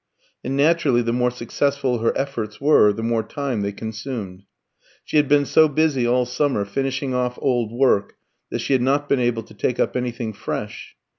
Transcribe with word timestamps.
And 0.43 0.57
naturally 0.57 1.03
the 1.03 1.13
more 1.13 1.29
successful 1.29 1.99
her 1.99 2.11
efforts 2.17 2.59
were 2.59 2.91
the 2.91 3.03
more 3.03 3.21
time 3.21 3.61
they 3.61 3.71
consumed. 3.71 4.45
She 5.03 5.17
had 5.17 5.27
been 5.29 5.45
so 5.45 5.67
busy 5.67 6.07
all 6.07 6.25
summer 6.25 6.65
finishing 6.65 7.13
off 7.13 7.37
old 7.39 7.71
work 7.71 8.15
that 8.49 8.61
she 8.61 8.73
had 8.73 8.81
not 8.81 9.07
been 9.07 9.19
able 9.19 9.43
to 9.43 9.53
take 9.53 9.79
up 9.79 9.95
anything 9.95 10.33
fresh. 10.33 10.95